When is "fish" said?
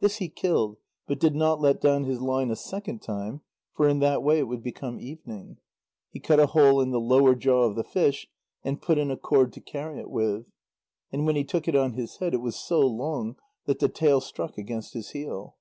7.84-8.26